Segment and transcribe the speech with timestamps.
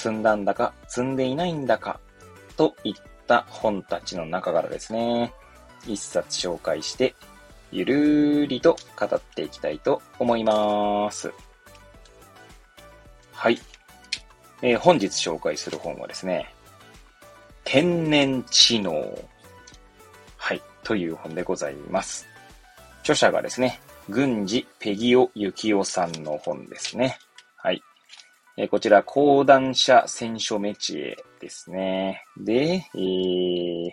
[0.00, 2.00] 積んだんだか積んでいないんだか、
[2.56, 2.94] といっ
[3.26, 5.30] た本たちの中からですね、
[5.86, 7.14] 一冊紹介して
[7.70, 11.30] ゆるーりと語っていきたいと思います。
[13.32, 13.60] はい。
[14.62, 16.54] えー、本日紹介する本はですね、
[17.64, 19.18] 天然知能。
[20.38, 20.62] はい。
[20.82, 22.26] という本でございます。
[23.02, 27.18] 著者がですね、郡司ペギオ幸雄さんの本ですね。
[28.62, 32.26] え、こちら、講談社選書メチエですね。
[32.36, 33.90] で、えー、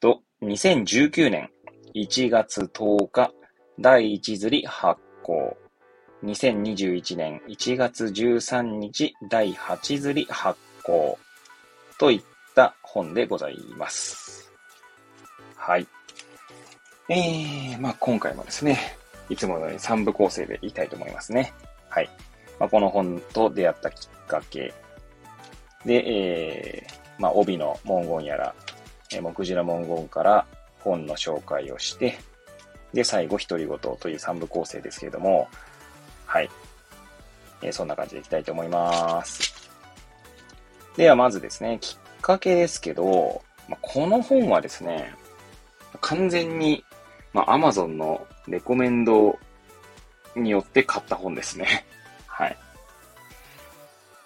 [0.00, 1.48] と、2019年
[1.94, 3.32] 1月10日、
[3.78, 5.56] 第1釣り発行。
[6.24, 11.16] 2021年1月13日、第8釣り発行。
[12.00, 12.22] といっ
[12.56, 14.52] た本でございます。
[15.54, 15.86] はい。
[17.08, 18.76] えー、まあ今回もですね、
[19.28, 21.54] いつものように3部構成でいきたいと思いますね。
[21.88, 22.10] はい。
[22.58, 24.72] まあ、この本と出会ったきっかけ。
[25.84, 28.54] で、えー、まあ帯の文言やら、
[29.12, 30.46] えー、目次の文言から
[30.80, 32.18] 本の紹介をして、
[32.92, 35.48] で、最後、独り言という3部構成ですけれども、
[36.26, 36.50] はい。
[37.60, 39.70] えー、そんな感じでいきたいと思います。
[40.96, 45.12] では、まずですね、きっかけですけど、まあ、この本はですね、
[46.00, 46.84] 完全に、
[47.32, 49.38] まあ、Amazon のレコメンド
[50.36, 51.84] によって買った本ですね。
[52.36, 52.56] はい。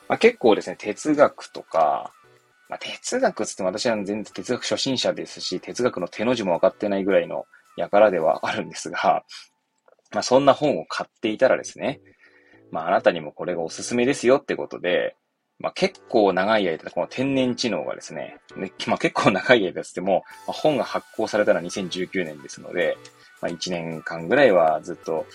[0.09, 2.13] まあ、結構ですね、哲学とか、
[2.69, 7.45] まあ、哲学つっても私は全然哲学初心者ですし、哲学の手の字も分かってないぐらいの
[7.77, 9.25] 輩ではあるんですが、
[10.13, 12.01] まあ、そんな本を買っていたらですね、
[12.71, 15.17] まあ、あなたにもこれがおすすめですよってことで、
[15.59, 22.97] まあ、結構長い間、この天然知能がですね、ねまあ、結構長い間つっても、まあ、本が発行されたのは2019年ですので、
[23.43, 25.27] まあ、1年間ぐらいはずっと、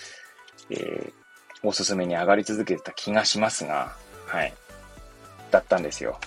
[0.70, 1.12] えー、
[1.64, 4.52] おすすめに上がり続けてた気がしますが、はい。
[5.50, 6.18] だったんですよ。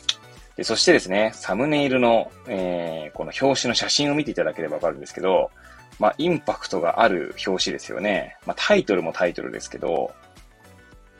[0.55, 5.51] でそしてですね、サムネイルの、えー、この表紙の写真を見ていただければわかるんですけど、
[5.99, 8.37] まあ、インパクトがある表紙ですよね。
[8.45, 10.11] まあ、タイトルもタイトルですけど、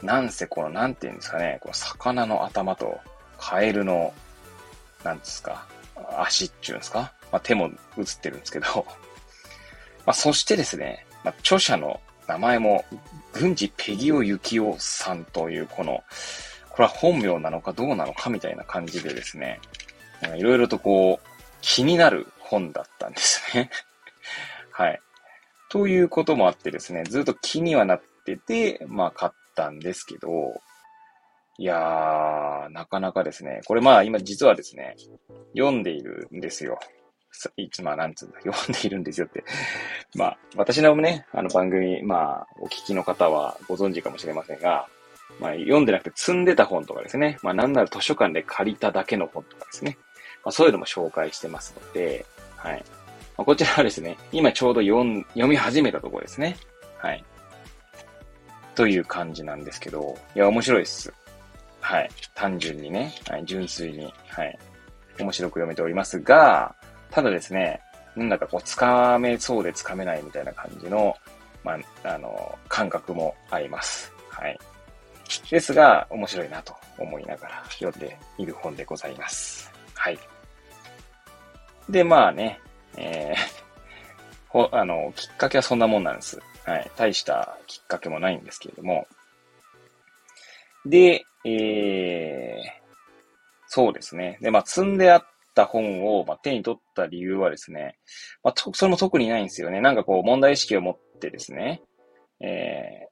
[0.02, 3.00] なんせこの、なんていうんですかね、この魚の頭と
[3.38, 4.14] カエルの、
[5.04, 5.68] なんですか、
[6.18, 8.66] 足っていうんですか、まあ、手も映ってるんですけど、
[10.06, 12.86] まあ、そしてですね、まあ、著者の名前も、
[13.34, 16.04] 郡司ペギオユキオさんという、この、
[16.70, 19.60] これは本名なのかどうなのかみたいな感じでですね、
[20.36, 21.28] いろいろとこう、
[21.62, 23.70] 気になる本だったんですね。
[24.72, 25.00] はい。
[25.70, 30.62] ということもあってですね、ずっと気にはなってて、まあ買ったんですけど、
[31.58, 34.96] いやー、なかなかですね、これまあ今実はですね、
[35.56, 36.80] 読んでいるんですよ。
[37.58, 39.44] いつ、まあなんつうんだ、 読んでいるんですよって。
[40.16, 44.88] まあ、私のね、あの番組、まあ、お聞きの方はご存知かもしれませんが、
[45.40, 47.38] まあ、読んでなくて積んでた本とかですね。
[47.44, 49.98] まあ、なんなら図書館で借りただけの本とかですね。
[50.44, 52.26] まあ、そういうのも紹介してますので、
[52.56, 52.84] はい。
[53.38, 56.58] まあ、こちらはですね、今ちょうど読読み始めたところですね。
[56.98, 57.24] はい。
[58.76, 61.14] という感じなんですけど、いや、面白いです。
[61.82, 62.10] はい。
[62.36, 64.60] 単純にね、はい、純粋に、はい。
[65.20, 66.76] 面白く読めておりますが、
[67.12, 67.82] ただですね、
[68.16, 71.16] なんだかこう、つかめそうでつかめないみたいな感じの、
[71.64, 74.12] まあ、あの、感覚もあります。
[74.30, 74.60] はい。
[75.50, 79.72] ですが、面白いなと思いながら読んでいる本でございます。
[79.94, 80.20] はい。
[81.90, 82.60] で、まあね、
[82.98, 83.36] えー、
[84.50, 86.40] ほ、あの、きっかけはそんなもんなんです。
[86.66, 86.92] はい。
[86.98, 89.08] 大したきっかけもないんですけれども。
[90.86, 92.72] で、えー、
[93.68, 94.38] そうですね。
[94.42, 95.26] で、まあ、積んであっ
[95.58, 97.98] た本を、まあ、手に取った理由はですね、
[98.44, 99.82] まあ、それも特にないんですよね。
[99.82, 101.82] なんかこう、問題意識を持ってですね、
[102.40, 103.08] え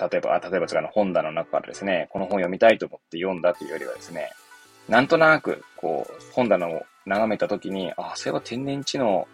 [0.00, 4.30] 例えば、例えば、の本棚の中からですね、この本読みたいと思って読んだというよりはですね、
[4.88, 9.28] なんとなく、こう、本棚を眺めたときに、あ、そういえば天然知能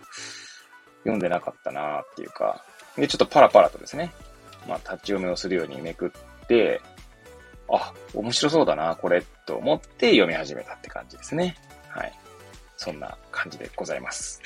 [1.05, 2.65] 読んでなかったなっていうか、
[2.97, 4.13] で、ちょっとパラパラとですね、
[4.67, 6.81] まあ、立ち読みをするようにめくって、
[7.73, 11.57] あ、面白そうだな、これ、と思って読み始めたって感じですね。
[11.97, 12.13] はい。
[12.77, 14.43] そんな感じでございます。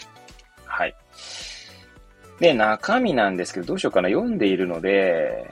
[0.65, 0.95] はい。
[2.39, 4.09] で、中身なんですけど、どうしようかな。
[4.09, 5.51] 読んでいるので、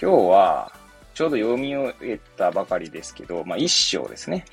[0.00, 0.72] 今日は、
[1.14, 4.44] ちょうど読み終えたばかりですけど、まあ、一章ですね。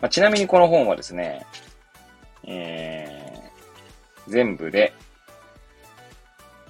[0.00, 1.46] まあ、ちなみにこの本はですね、
[2.42, 4.92] えー、全部で、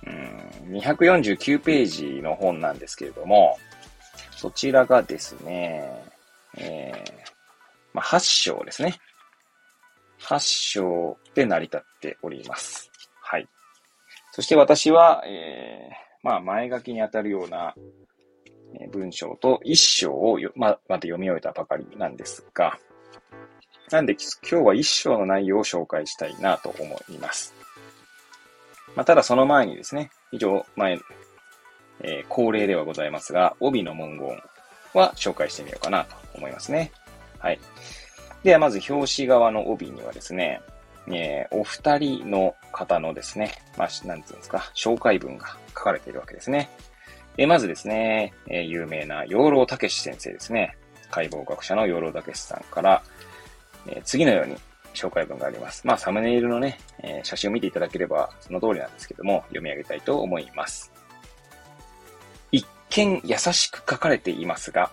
[0.07, 0.11] う
[0.71, 3.59] ん、249ページの本なんですけれども、
[4.37, 6.05] そちらがですね、
[6.57, 7.34] えー、
[7.95, 8.99] まあ、8章ですね。
[10.21, 12.91] 8章で成り立っております。
[13.23, 13.49] はい。
[14.33, 17.75] そして私は、えー、まあ、前書きにあたるような
[18.93, 22.79] 文章と一章をま、また読み終えたばかりなんですが、
[23.91, 27.55] なんで今日は一章の内容を紹介したいなと思います。
[28.97, 30.99] まあ、ただその前にですね、以上前、
[32.01, 34.43] えー、恒例ではございますが、帯の文言
[34.95, 36.91] は紹介してみようかなと思いますね。
[37.45, 37.61] はい。
[38.43, 40.63] ではまず表紙側の帯にはですね、
[41.09, 46.71] えー、お二人の方のですね、まあ、なんていうんですか、紹介文が書かれているわけですね。
[47.37, 50.75] えー、まずですね、えー、有名な養老武史先生ですね。
[51.11, 53.03] 解剖学者の養老武史さんから、
[53.89, 54.57] えー、次のように
[54.95, 55.87] 紹介文があります。
[55.87, 60.91] まあ、サムネイルのね、えー、写真を見ていただければその通りなんですけども、読み上げたいと思います。
[62.53, 64.91] 一見優しく書かれていますが、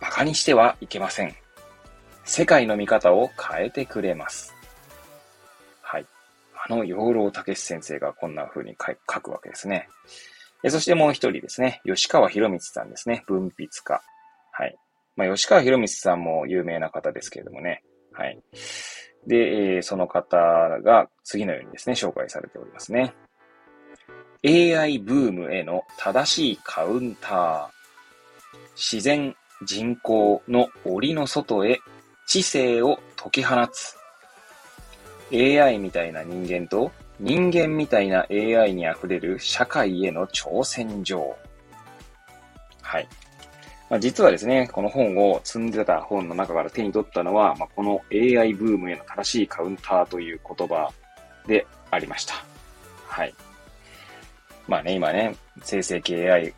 [0.00, 1.36] 馬鹿にしてはいけません。
[2.24, 4.54] 世界の見方を変えてくれます。
[5.82, 6.06] はい。
[6.66, 9.88] あの養老武先生がこんな風に書くわけですね。
[10.70, 14.00] そしてもう一人ですね、吉川博光さんですね、文筆家。
[14.52, 14.76] はい。
[15.16, 17.82] まあ、吉川博光さんも有名な方ですけれどもね。
[18.12, 18.40] はい。
[19.26, 20.36] で、えー、その方
[20.82, 23.14] が次のようにですね、紹介されておりますね。
[24.44, 27.68] AI ブームへの正しいカウンター。
[28.76, 31.80] 自然、人口の檻の外へ
[32.26, 33.96] 知性を解き放つ。
[35.32, 41.36] AI みたいな人間と人間みたいな AI に溢れる社会への挑戦状。
[42.82, 43.08] はい。
[43.88, 50.90] まあ、実はですね、この本を積んでた本の中から手に取ったのは、まあ、この AI ブームへの正しいカウンターという言葉
[51.46, 52.34] でありました。
[53.06, 53.34] はい。
[54.66, 56.54] まあね、今ね、生成系 AI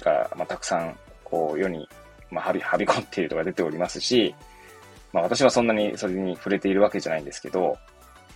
[0.00, 1.88] が、まあ、たくさん、こう、世に、
[2.30, 4.34] まあ、はび、はび込んでいるとか出ておりますし、
[5.12, 7.78] まあ私はそんなにそれに触れているわけじゃないんですけど、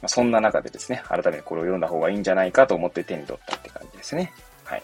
[0.03, 4.33] まあ、そんな中でですね、改めてこれを読んだ方がいいんじゃないかと思って手に取ったって感じですね。
[4.65, 4.83] はい。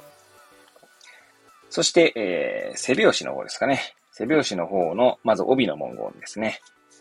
[1.69, 3.81] そして、えー、背拍子の方ですかね。
[4.13, 6.61] 背拍子の方の、まず帯の文言ですね。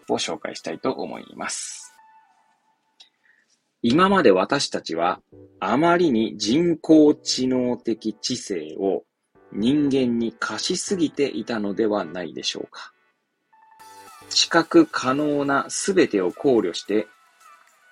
[0.09, 1.93] を紹介したいと思います。
[3.81, 5.21] 今まで私たちは、
[5.59, 9.03] あまりに人工知能的知性を
[9.53, 12.93] 人間に貸しすぎていたのではないでしょうか。
[14.29, 17.07] 知覚可能なすべてを考慮して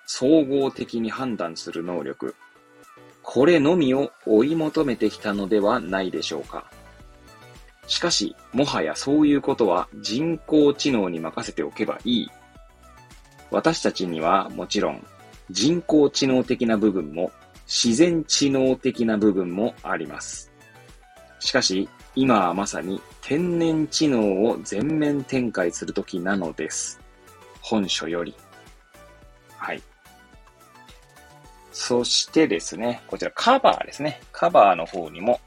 [0.06, 2.34] 総合的に判断する能力、
[3.22, 6.70] これのみを追い求めてきたのではないでしょうか。
[7.86, 12.30] しかし、もはやそういうことは人工知能に任せておけばいい。
[13.50, 15.06] 私たちにはもちろん
[15.50, 17.30] 人工知能的な部分も
[17.66, 20.50] 自然知能的な部分もあります。
[21.38, 26.98] しかし、今はまさに天然知能を全面展開するときなのです。
[27.60, 28.34] 本書より。
[29.58, 29.82] はい。
[31.70, 34.22] そしてですね、こちらカバーですね。
[34.32, 35.42] カバーの方にも、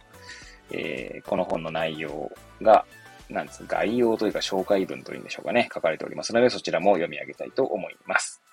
[0.70, 2.32] えー、この本の内容
[2.62, 2.86] が、
[3.32, 8.44] なんです概要というか紹介文というんでしょうかね、書かれておりますので、そちらも読み上げたいと思います。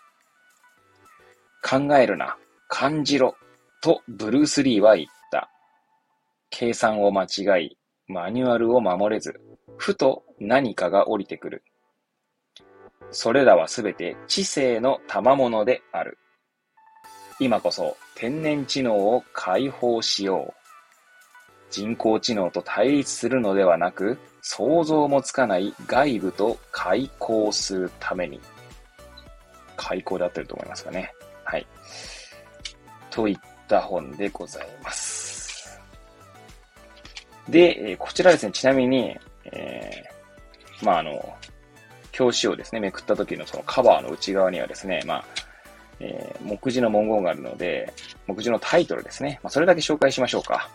[1.63, 3.37] 考えるな、感じろ、
[3.83, 5.51] とブルース・リーは言った。
[6.49, 7.77] 計算を間違い、
[8.09, 9.39] マニュアルを守れず、
[9.77, 11.63] ふと何かが降りてくる。
[13.11, 16.19] それらはすべて知性の賜物である。
[17.39, 20.55] 今こそ天然知能を解放しよう。
[21.71, 28.41] 人工知能と対立するのではなく、想像もつかない外部と開口するために。
[29.77, 31.13] 開口で合ってると思いますかね。
[31.45, 31.67] はい。
[33.11, 33.39] といっ
[33.69, 35.28] た本でございます。
[37.49, 41.13] で、えこちらですね、ちなみに、えー、まあ、あの、
[42.19, 45.25] 表紙をですね、めくった時のそのカバーの内側にはですね、まあ、
[46.01, 47.93] えー、目次の文言があるので、
[48.27, 49.41] 目次のタイトルですね。
[49.43, 50.69] まあ、それだけ紹介しましょうか。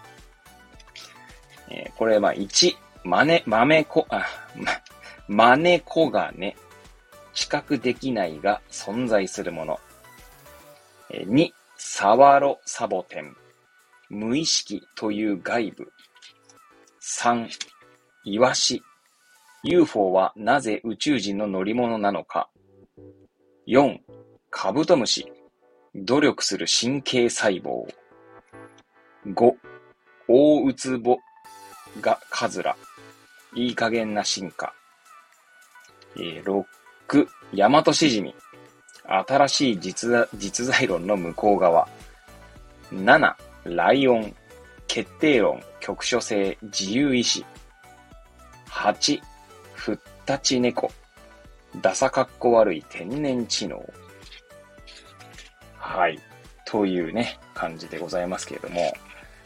[1.70, 4.26] えー、これ、まあ、1、まね、まめこ、あ、
[4.56, 4.72] ま、
[5.28, 6.56] まねこがね。
[7.34, 9.80] 知覚できないが存在するもの。
[11.10, 13.36] えー、2、さわろサボテン。
[14.10, 15.94] 無意識という外部。
[17.06, 17.50] 3、
[18.24, 18.82] イワシ。
[19.64, 22.50] UFO はなぜ宇宙人の乗り物なのか。
[23.68, 23.98] 4、
[24.50, 25.30] カブトムシ。
[25.94, 27.86] 努力する神経細胞。
[29.28, 29.54] 5、
[30.30, 31.18] 大ウツボ
[32.00, 32.78] がカズラ。
[33.54, 34.74] いい加減な進化。
[36.16, 36.66] えー、
[37.10, 38.34] 6、大和しじみ。
[39.28, 41.86] 新しい実実在論の向こう側。
[42.94, 44.34] 7、ライオン。
[44.94, 47.44] 決定論、局所性、自由意志。
[48.70, 49.20] 8、
[49.74, 50.92] ふったち猫。
[51.82, 53.84] ダサかっこ悪い天然知能。
[55.78, 56.20] はい。
[56.68, 58.94] というね、感じでございますけれども。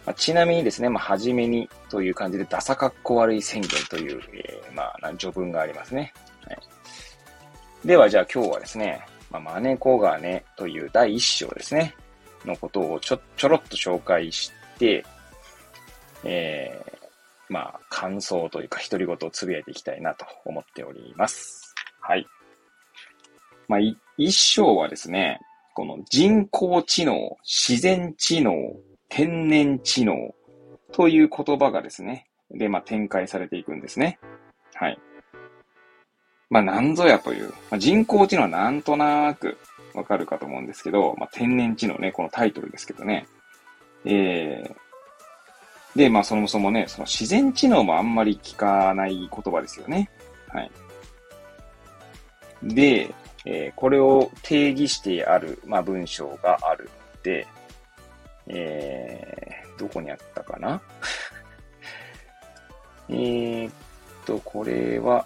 [0.05, 6.11] まあ、ちなみにですね、まあ、はじめにという感じで、ダサかっこ悪い宣言という、えー、まあ、序文がありますね。
[6.43, 6.57] はい、
[7.87, 8.99] では、じゃあ今日はですね、
[9.31, 11.95] まあ、マネコガネという第一章ですね、
[12.43, 15.05] のことをちょ、ちょろっと紹介して、
[16.23, 17.07] えー、
[17.49, 21.73] まあ、感想というか、独り言をつぶやいていきたいなと思っております。
[22.01, 22.27] はい。
[23.67, 23.79] まあ、
[24.17, 25.39] 一章はですね、
[25.73, 28.53] この人工知能、自然知能、
[29.09, 30.33] 天然知能
[30.91, 34.19] という言葉がですね、で、まあ、展開されていくんですね。
[34.73, 34.99] はい。
[36.49, 39.57] まあ、なんぞやという、まあ、人工知能はなんとなく
[39.93, 43.27] わかるかと思うんですけど、まあ、天然知能ね、このタイトルですけどね。
[44.05, 44.75] えー、
[45.97, 50.09] で、まあ、そもそもね、その自然知能もあんまり聞かない言葉ですよね。
[50.49, 50.71] はい。
[52.61, 53.13] で、
[53.45, 56.89] えー、これを定義してある、まあ、文章がある
[57.23, 57.47] で、
[58.45, 60.79] えー、どこにあったかな？
[63.09, 63.69] えっ
[64.25, 65.25] と、これは、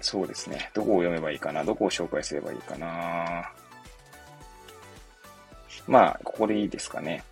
[0.00, 0.70] そうですね。
[0.72, 1.62] どこを読めばいいかな？
[1.64, 3.52] どこを紹介すればいいかな？
[5.86, 7.22] まあ、ここでいいですかね。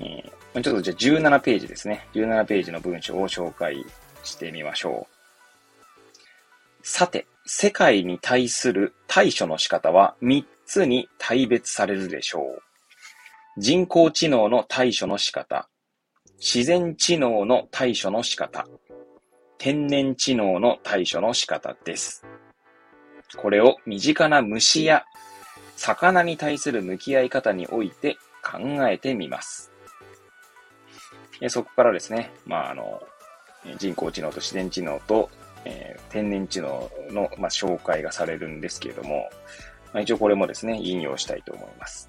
[0.00, 2.06] えー、ちょっとじゃあ17ページですね。
[2.14, 3.84] 17ページの文章を紹介
[4.22, 5.12] してみましょう。
[6.82, 12.62] さて、世界に対する対処の仕方は3つに大別されるでしょう。
[13.58, 15.68] 人工知能の対処の仕方、
[16.38, 18.66] 自然知能の対処の仕方、
[19.58, 22.24] 天然知能の対処の仕方です。
[23.36, 25.04] これを身近な虫や
[25.76, 28.58] 魚に対する向き合い方において考
[28.88, 29.71] えてみます。
[31.48, 33.02] そこからですね、まあ、あの、
[33.78, 35.30] 人工知能と自然知能と、
[35.64, 39.30] えー、天然知能の、まあ、紹介がされるんですけれども、
[39.92, 42.08] まあ、一応これもですね、引用したいと思います。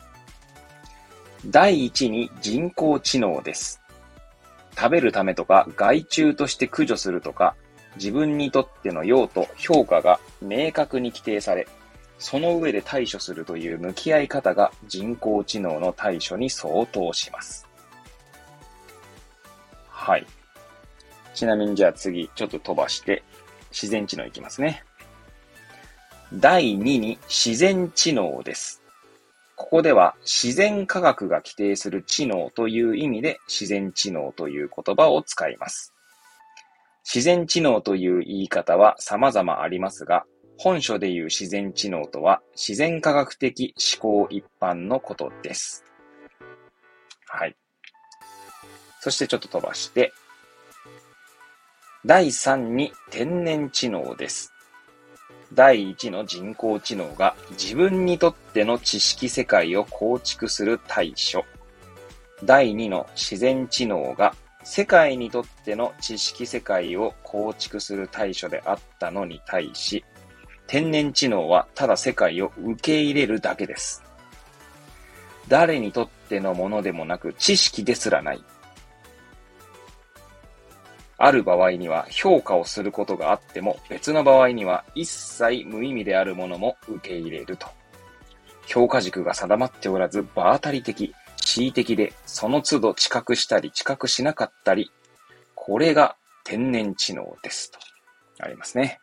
[1.45, 3.81] 第一に人工知能です。
[4.75, 7.55] 食べるためとか害虫として駆除するとか、
[7.95, 11.67] 自分にとっての用途、評価が明確に規定され、
[12.17, 17.67] その上で対処するという向き合い方が人工知能の対処に相当します。
[20.03, 20.25] はい。
[21.33, 23.23] ちなみにじゃあ次、ちょっと飛ばして、
[23.71, 24.83] 自然知能いきますね。
[26.33, 28.81] 第2に自然知能です。
[29.55, 35.93] ここでは自然科学が規定する知能という意味で自然知能という言葉を使います。
[37.05, 40.25] 自然知能という言い方は様々ありますが、
[40.57, 45.85] 本書でいう自然知能とは自然科学的思考一般のことです。
[47.25, 47.55] はい。
[49.03, 50.13] そしてちょっと飛ばして、
[52.05, 54.53] 第3に天然知能です。
[55.53, 61.43] 第一の人工知能が自分にとっての知識世界を構築する対処。
[62.45, 70.05] 第二の自然知能が世界にとっての知識世界を構築する対処であったのに対し、
[70.65, 74.01] 天然知能はただ世界を受け入れるだけです。
[75.49, 78.41] 誰にとってのものでもなく知識ですらない。
[81.25, 87.67] ある場合には評価をすることがあっても、別の場合には一切無意味であるものも受け入れると。
[88.67, 94.91] 評価軸が定まっておらず、場当たり的、恣意的で、その都度知覚したり知覚しなかったり、
[95.55, 97.79] これが天然知能ですと。
[98.39, 98.99] ありますね。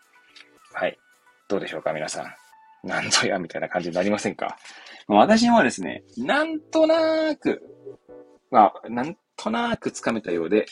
[0.74, 0.98] はい。
[1.48, 2.86] どうでしょうか、皆さん。
[2.86, 4.56] なんぞや、みたいな感じになりませんか？
[5.08, 7.62] 私はですね、なんとなーく、
[8.50, 10.66] まあ、なんとなーくつかめたようで、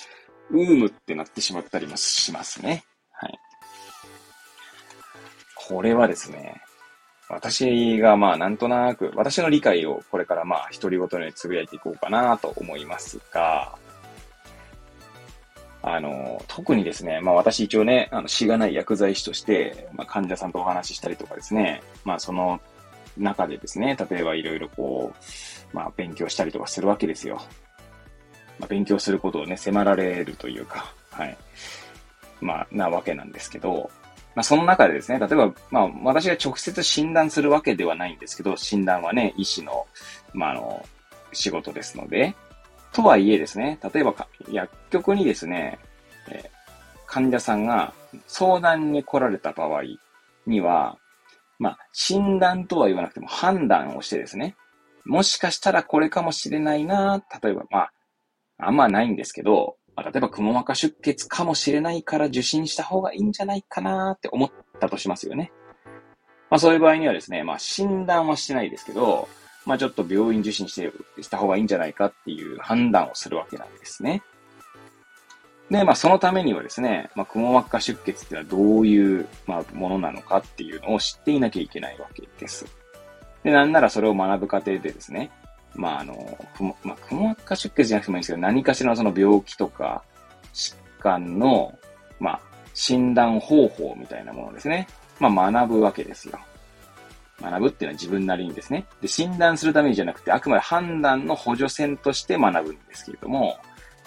[0.51, 2.85] うーむってなってしまったりもしますね。
[3.13, 3.39] はい。
[5.55, 6.63] これはですね、
[7.29, 13.77] 私がまあなんとなく、私の理解をこれからまあ独り言につぶやいていこうかなと思いますが、
[15.83, 22.61] あの、特にですね、まあ私一応ね、あの、しがない薬剤師として、まあ患者さんとお話ししたりとかですね、まあその
[23.19, 27.41] 中でですね、例えばいろいろこう、まあ勉強したりとかするわけですよ。
[28.59, 31.37] まあ、勉強することをね、迫られるというか、はい。
[32.41, 33.91] まあ、なわけなんですけど、
[34.35, 39.87] まあ、その中でですね、例えば、まあ、私が直接診断するわけではないんですけど、診断はね、医師の、
[40.33, 40.87] まあ、あの、
[41.33, 42.35] 仕事ですので、
[42.93, 44.15] とはいえですね、例えば
[44.51, 45.79] 薬局にですね、
[46.29, 46.49] えー、
[47.07, 47.93] 患者さんが
[48.27, 49.83] 相談に来られた場合
[50.47, 50.97] には、
[51.59, 54.57] まあ、診断とは言わなくても判断をしてですね、
[55.05, 57.93] もしかしたらこれかもしれないな、例えば、まあ、
[58.59, 65.53] あんまないんですけど、まあ、例えば、くも膜下出血かもしれないから受診した方がいいんじゃないかなって思ったとしますよね。
[66.51, 69.29] まあ、そういう場合にはですね、まあ、診断はしてないですけど、
[69.67, 74.23] まあ、ちょっと病院受診して、した方がいいんじゃないかっていう判断をするわけなんですね。
[75.71, 82.67] で、まあ、そのためにはですね、まあ、くも膜下出血ってのはどういう、まあ、ものなのかっていうのを知っていなきゃいけないわけです。
[83.43, 85.31] で、なんならそれを学ぶ過程でですね、
[85.75, 90.03] まあ、あの、くも、まあ、くも膜下出血じゃなくてもいいんですけど、何かしらのその病気とか、
[90.53, 91.77] 疾患の、
[92.19, 92.41] まあ、
[92.75, 94.89] 診断方法みたいなものですね。
[95.19, 96.39] まあ、学ぶわけですよ。
[97.41, 98.85] 学ぶっていうのは自分なりにですね。
[99.01, 103.59] で、診断するためにじゃなくて、あくまで判断の補助線として学ぶんですけれども、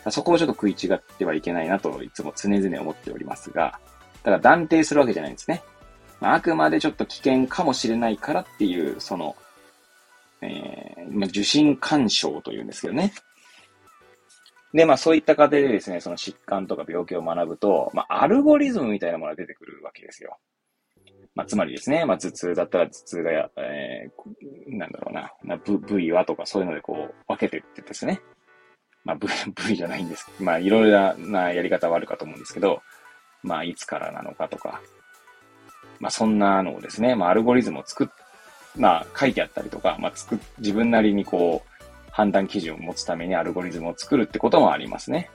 [0.10, 3.80] そこをちょっと食い違ってはいけないなといつも常々思っておりますが、
[4.24, 5.63] ただ断定するわけじゃないんですね。
[6.20, 9.36] まあ、あくまでちょっと危険かもしれないからっていう、その、
[10.41, 13.13] えー、ま、受診干渉というんですけどね。
[14.74, 20.38] で、まあそういった過程でですね、その疾患とか病気を学ぶと、まあアルゴリズムみたいなものが出てくるわけですよ。
[21.36, 28.21] まあつまりですね、まあ頭痛だったら頭痛がや、えー、なんだろうな、な部部位はとかそういうのでこう分けてってですね。
[29.03, 30.29] まあ部 部位じゃないんです。
[30.39, 32.81] まあいろいろなやり方はあるかと思うんですけど、
[33.43, 34.81] まあいつからなのかとか、
[36.00, 38.07] まあそんなのをですね、まあアルゴリズムを作っ、
[38.75, 41.72] まあ書いてあったりとか、まあ作っ、自分なりにこう、
[42.12, 45.30] 判断基準を持つためにアルゴリズムを作るってこともありますね。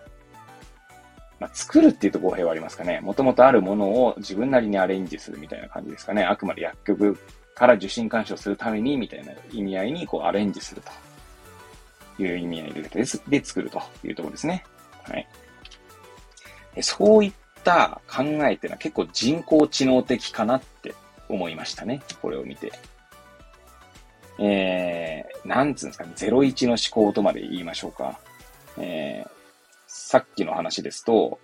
[1.40, 3.00] まあ、作るっていうと語弊はありますかね。
[3.00, 6.25] もともとあるものを自分なりにアレンジするみたいな感じですかね。
[6.25, 7.19] あくまで薬局
[7.55, 10.83] から受診干渉するためにみたいな意味合いにこうアレンジする
[12.16, 14.64] という意味合いでで作るというところですね。
[15.05, 15.26] はい。
[16.83, 17.33] そういっ
[17.64, 20.95] た考えっていうのは結構人工知能的かなって
[21.28, 22.02] 思いましたね。
[22.22, 22.72] これを見て。
[24.38, 28.18] えー、なんつうんですかね、01の思考とまで言いましょうか。
[28.79, 29.31] えー、
[29.87, 31.38] さっきの話ですと、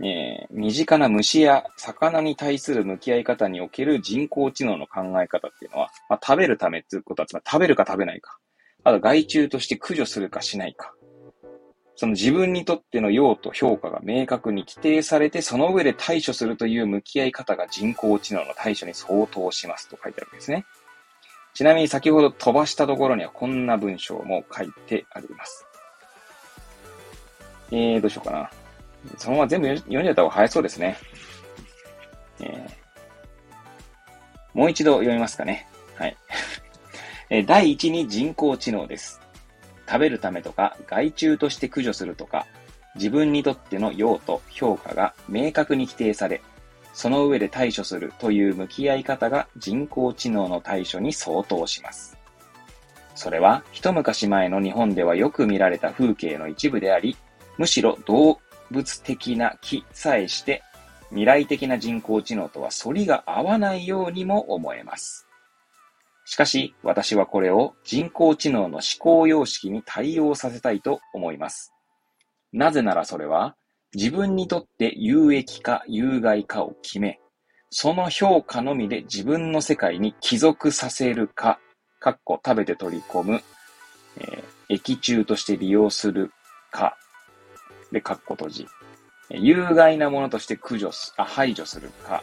[0.00, 8.38] えー、身近な虫や魚に対する向き合い方における人工知能の考え方っていうのは、まあ、食べるためっていうことは、つまり食べるか食べないか、
[8.84, 10.94] あと害虫として駆除するかしないか、
[11.96, 20.64] その自分にとっての用途評価が明確に規定されて、その上で対処するという向き合い方が人工知能の対処に相当しますと書いてあるわけですね。
[21.58, 25.66] ちなみに先ほど飛ばしたところにはこんな文章も書いてあります。
[27.72, 28.50] えー、どうしようかな。
[29.16, 30.96] そのまま全部読んじゃった方が早そうですね。
[32.38, 32.70] えー、
[34.54, 35.66] もう一度読みますかね。
[35.96, 36.16] はい。
[37.28, 39.20] え第一に人工知能です。
[39.88, 42.46] 食べるためとか、害虫として駆除するとか、
[42.94, 46.40] 自分にとっての用途、評価が明確に規定され、
[46.98, 52.18] その上で対処するという向き合い方が人工知能の対処に相当します。
[53.14, 57.16] それは一昔前の日本ではよく見られた風景の一部であり、
[57.56, 58.40] むしろ動
[58.72, 60.64] 物的な気さえして
[61.10, 65.28] 未来的な人工知能とは反りが合わないようにも思えます。
[66.24, 71.72] しかし、私はこれを人工知能の思考様式に対応させたいと思います。
[72.52, 73.54] なぜならそれは、
[73.94, 77.20] 自分にとって有益か有害かを決め、
[77.70, 81.58] その評価のみで自分の世界に帰属させるか、
[82.00, 83.40] かっこ食べて取り込む、
[84.18, 86.32] えー、液中として利用する
[86.70, 86.96] か、
[87.90, 88.66] で、かっこ閉じ。
[89.30, 92.22] 有害なものとして駆除す、あ排除するか、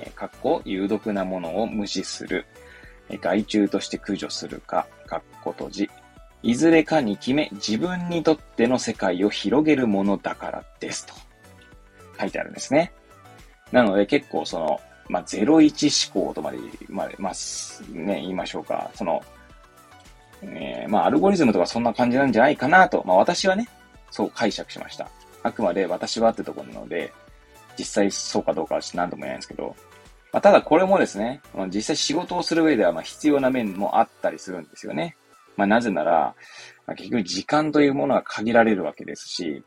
[0.00, 2.46] えー、かっこ有毒なものを無視する、
[3.20, 5.90] 害虫として駆除するか、かっこ閉じ。
[6.44, 11.14] いずれかに決め、自分にとっての世界を広げるものだからですと
[12.20, 12.92] 書いてあるんですね。
[13.72, 16.58] なので結構その、まあ、01思考とまで、
[16.90, 17.32] まあ、まあ、
[17.92, 18.90] ね、言いましょうか。
[18.94, 19.22] その、
[20.42, 23.66] えー、まあ、アルゴリズムとかそんな感じなんじゃないかなと、まあ、私はね、
[24.10, 25.08] そう解釈しました。
[25.42, 27.10] あくまで私はってところなので、
[27.78, 29.74] 実際そうかどうかは何とも言えないんですけど、
[30.30, 35.16] まあ、ただこれもですね、実際仕事をする上ではま必要な面もあったりするんですよね。
[35.56, 36.34] まあ、なぜなら、
[36.86, 39.62] まあ、結局時間というものが限られるわけですし、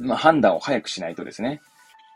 [0.00, 1.60] まあ、判断を早くしないとですね、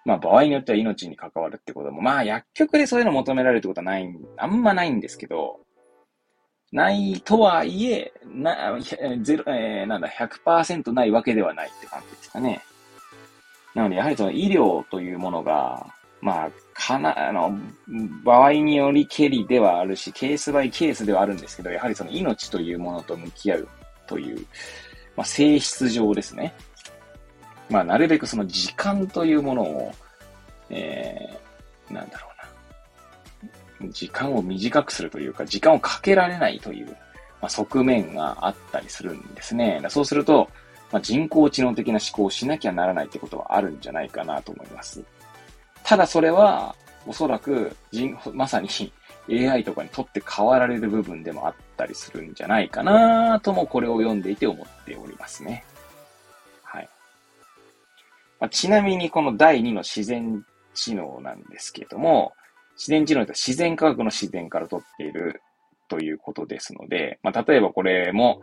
[0.05, 5.61] まあ、場合によっては命に関わるってことも、まあ、薬局でそういうの求められるってことはない、あんまないんですけど、
[6.73, 8.79] ないとはいえ、な、
[9.23, 12.63] ゼロ、えー、なんだ、100%ないわけではないって感じですかね。
[13.75, 17.59] なので、やはりその医療というものが、まあ、かな、あの、
[18.25, 23.69] 場合によりけりではあるし、ケースバイケースではあるんですけど、やはりその命というものと向き合う
[24.07, 24.45] という
[25.19, 26.55] まあ、性質上ですね。
[27.69, 29.93] まあ、なるべくその時間というものを、
[30.71, 32.29] えー、なんだろ
[33.81, 33.93] うな。
[33.93, 39.83] 時間を短くするというか、時間をかけられないという、まあ、側面があったりするんですね。
[39.89, 40.49] そうすると、
[40.93, 45.03] まあ、人工知能的な思考をしなきゃならないってことはあるんじゃないかなと思います。
[45.88, 48.68] ただそれは、おそらく人、まさに
[49.31, 55.64] AI とかにとって変わられる部分でもあったりするんじゃないかなともこれを読んでいて思っておりますね。
[56.62, 56.88] はい。
[58.38, 62.35] まあ、ちなみにこの第2の自然知能なんですけども、
[62.77, 65.40] 自然知能とは自然科学の自然から取っている
[65.88, 68.42] ということですので、まあ、例えばこれも、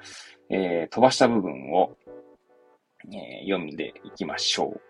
[0.50, 1.96] えー、飛ばした部分を、
[3.14, 4.82] えー、読んでいきましょう。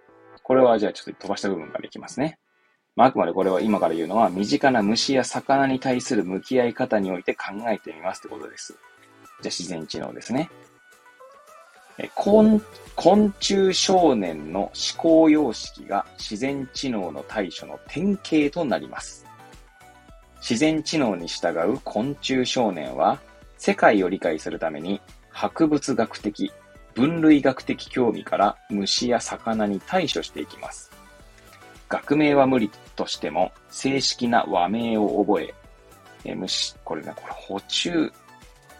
[0.41, 2.39] これはじゃあちょっと飛ばした部分からいきますね。
[2.95, 8.73] まあ、あくまでこれは今から言うのは、身近な虫や魚に対する向き合い方において考えてみますってことです。
[8.73, 10.49] じゃあ自然知能ですね。
[11.97, 12.62] え昆
[12.95, 19.25] 昆虫少年の思考様式が自然知能の対処の典型となります。
[20.39, 23.19] 自然知能に従う昆虫少年は、
[23.58, 26.51] 世界を理解するために博物学的、
[26.93, 30.91] 分類学的興味から虫や魚に対処していきます。
[31.89, 35.53] 学名は無理としても、正式な和名を覚え、
[36.23, 38.12] え虫、これね、これ、補充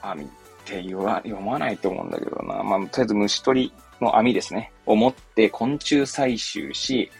[0.02, 0.28] 網っ
[0.66, 2.64] て言わ、読まないと思うんだけどな。
[2.64, 4.72] まあ、とりあえず虫取りの網ですね。
[4.86, 7.12] を持って昆虫採集し、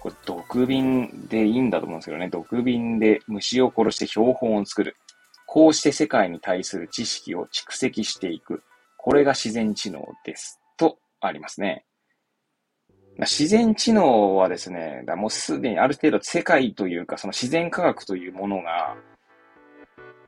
[0.00, 2.28] これ、毒瓶でいいんだと思うんですけどね。
[2.28, 4.96] 毒瓶で虫を殺して標本を作る。
[5.46, 8.62] こうして世界に対する知識を蓄積していく。
[8.96, 10.60] これが自然知能です。
[10.76, 11.84] と、ありますね。
[13.20, 18.94] 自然知能はですね、もうすでにある程度世界というか、その自然科学というものが、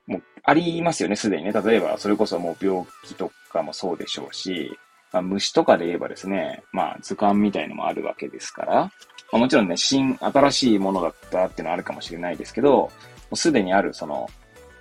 [0.06, 1.52] もうありますよね、すでにね。
[1.52, 4.70] 例えば、それこそもう病気とかもそうでしょうし、
[5.12, 8.90] まあ、虫とかで言えばですね、まあ図鑑みたいのもあるわけですから、ま
[9.34, 12.90] あ、もちろんね、新、新しいものだったっていうのはあるかもしれないですけど、も
[13.32, 14.28] うすでにあるその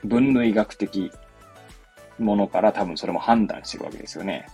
[0.06, 1.12] 分類学的
[2.18, 4.48] ものから多分それも判断してるわけですよね。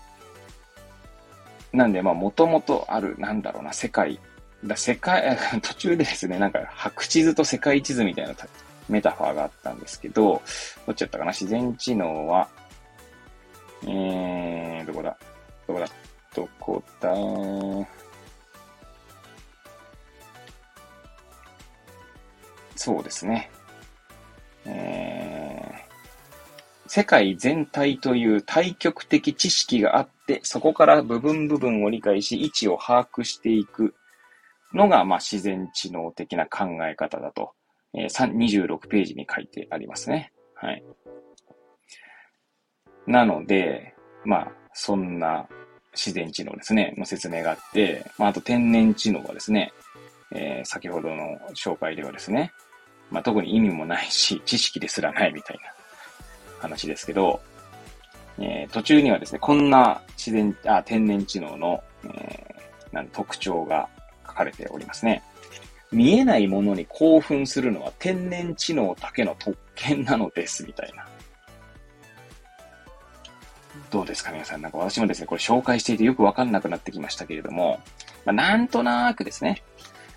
[1.73, 4.19] なんで、まあ、もともとある、なんだろうな、世界。
[4.63, 8.35] だ世界、 途中でですね、なんか、白地図と世界地図みたいな
[8.87, 10.41] メタファーがあったんですけど、
[10.85, 12.47] どっちだったかな自然知能は、
[13.83, 15.17] えー、どこだ？
[15.67, 15.87] どこだ？
[16.35, 17.13] どこだ？
[22.75, 23.49] そうですね。
[26.95, 33.95] 世界全体という対極的知識があって、そこから部分部分を理解し、位置を把握していく
[34.75, 37.53] のが、まあ、自然知能的な考え方だと、
[37.95, 40.33] えー、26ページに書いてありますね。
[40.53, 40.83] はい。
[43.07, 45.47] なので、まあ、そんな
[45.93, 49.73] 自然知能ですね、の説明があって、まあ、あと天然知能はですね、
[50.31, 52.51] えー、先ほどの紹介ではですね、
[53.09, 55.82] まあ、特に意味もないし、知識ですらないみたいな
[56.63, 57.41] 話ですけど、
[58.39, 63.87] えー、途中にはですね、こんな自然、あ、天然知能の、えー、なん特徴が
[64.25, 65.23] 書かれておりますね。
[65.91, 71.07] 見えないものに興奮するのは天然知能だけの特権なのです、みたいな。
[73.91, 74.61] どうですか皆さん。
[74.61, 77.79] なんか私もですね、これ紹介していてよくわかんなくなってきましたけれども、
[78.25, 79.61] まあ、なんとなくですね。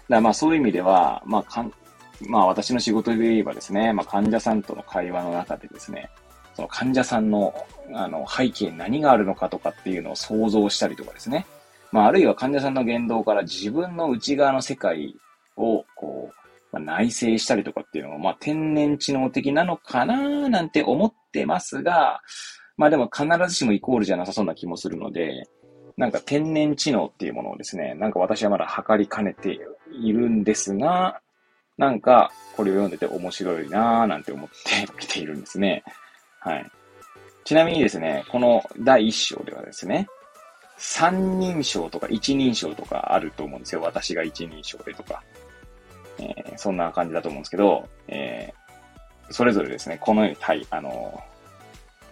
[0.09, 1.73] だまあそういう意味では、まあかん、
[2.21, 6.11] まあ私の仕事で言えばですね、まあ患者さんとの会話の中でですね、
[6.57, 7.55] その患者さんの
[7.93, 11.47] あの背景に何があるのかとかっていうのを想像したりとかですね。
[11.93, 15.15] まあ、あるいは患者さんの言動から自分の内側の世界
[15.57, 16.37] を、こう、
[16.73, 22.21] まあ、内省したりとかっていうのも、まあ、天然知能的なのかななんて思ってますが、
[22.77, 25.49] まあでも必ずしもイコールじゃなさそうな気もするので、
[25.97, 29.59] なんか天然知能っていうものをですね、なんか私はまだ測りかねて
[29.91, 31.21] いるんですが、
[31.79, 35.85] なんかこれを読んでて面白いなぁなんて思って見ているんですね。
[36.47, 36.71] はい。
[37.45, 40.07] ちなみにですね、この第一章ではですね、
[40.77, 43.81] 三人称とか一人称とかあると思うんですよ。
[43.81, 45.23] 私が一人称でとか。
[46.19, 51.23] えー、そんな感じだと思うんですけど、えー、それぞれですね、このように、はい、あの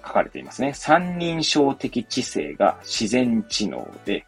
[0.03, 0.75] ー、書かれていますね。
[0.75, 4.27] 三人称的知性が自然知能で、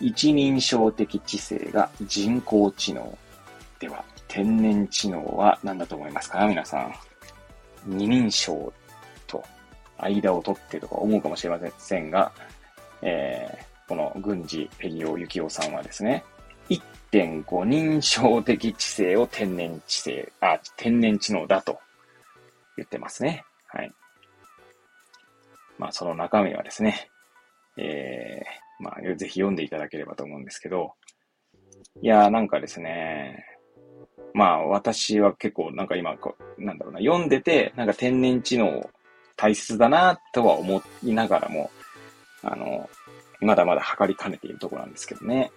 [0.00, 3.16] 一人称的知性が人工知能。
[3.78, 6.46] では、天然知能は何だと思いますか？
[6.46, 6.94] 皆さん。
[7.86, 8.72] 二人称
[10.04, 12.32] 間を取ってとか思うかもしれませんが、
[13.02, 16.24] えー、この軍事ペリオ・ユキオさんはですね、
[16.68, 21.78] 1.5人称的知性を天然知性、あ、天然知能だと
[22.76, 23.44] 言ってますね。
[23.68, 23.92] はい。
[25.78, 27.08] まあ、その中身はですね、
[27.76, 30.94] えー、まあ、ぜひ読んでいただければと思うんですけど、
[32.02, 33.44] いやーなんかですね、
[34.32, 36.16] まあ私は結構なんか今、
[36.58, 38.90] なんだろうな、読んでて、なんか天然知能
[39.36, 41.70] 大切だなとは思いながらも、
[42.42, 42.88] あの、
[43.40, 45.50] まだまだ測りかねているところなんですけどね。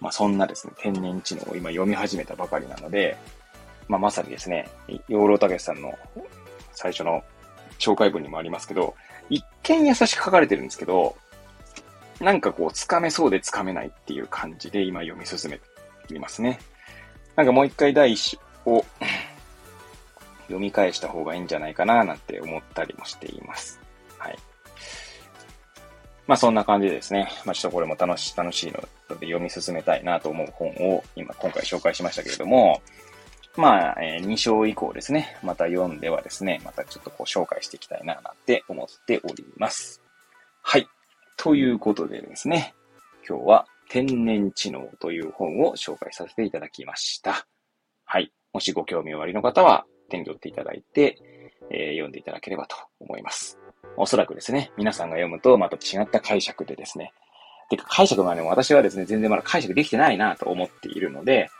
[0.00, 3.16] まあそんなですね、天然知能を今読み始めたばかりなので、
[3.88, 4.68] まあまさにですね、
[5.08, 5.96] 養老たさんの
[6.72, 7.22] 最初の
[7.78, 8.94] 紹介文にもありますけど、
[9.30, 11.16] 一見優しく書かれてるんですけど、
[12.20, 15.58] なんかこう、つかめそうでつかめないっていう感じで今読み進め
[16.06, 16.58] ていますね。
[17.36, 18.84] なんかもう一回第一章を
[20.52, 23.80] 読み返した方がいいんじゃないかななんて思ったりもしています。
[24.18, 24.38] はい。
[26.26, 27.28] まあそんな感じでですね。
[27.44, 28.80] まあちょっとこれも楽し、楽しいの
[29.18, 32.82] で読み進めたいなと思う本を今、今回紹介しましたけれども、
[33.56, 35.36] まあ、えー、2章以降ですね。
[35.42, 40.02] また読んではですね、またちょっとこう紹介していきたいななんて思っております。
[40.62, 40.86] はい。
[41.36, 42.74] ということでですね、
[43.28, 47.46] 今日は天然知能という本を紹介させていただきました。
[48.04, 48.32] はい。
[48.52, 51.18] もしご興味おありの方は手に取っていただいて、
[51.70, 53.58] えー、読んでいただければと思います。
[53.96, 57.12] おそらくですね、皆さんが読むとまた違った解釈でですね、
[57.70, 61.50] てか解釈までも私はですね、全然まだ解釈できてないなと思っているので、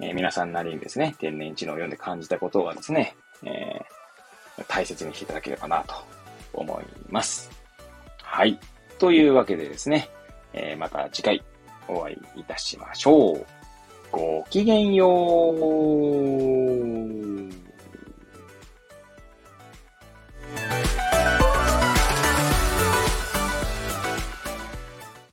[0.00, 5.94] えー、皆さんなりにですね、天然知能を読んで感じたことはですね、えー、大切にしていただければなと
[6.52, 7.50] 思います。
[8.22, 8.58] はい。
[8.98, 10.10] というわけでですね、
[10.52, 11.42] えー、また次回
[11.88, 13.46] お会いいたしましょう。
[14.10, 15.06] ごきげんよ
[15.52, 16.30] う。